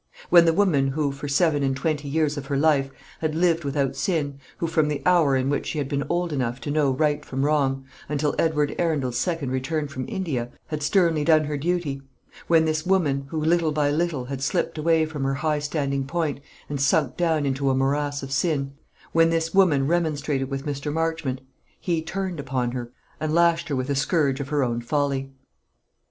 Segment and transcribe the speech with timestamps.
[0.31, 3.95] When the woman who, for seven and twenty years of her life, had lived without
[3.95, 7.23] sin; who from the hour in which she had been old enough to know right
[7.23, 12.01] from wrong, until Edward Arundel's second return from India, had sternly done her duty,
[12.47, 16.39] when this woman, who little by little had slipped away from her high standing point
[16.67, 18.73] and sunk down into a morass of sin;
[19.11, 20.91] when this woman remonstrated with Mr.
[20.91, 21.41] Marchmont,
[21.79, 25.31] he turned upon her and lashed her with the scourge of her own folly.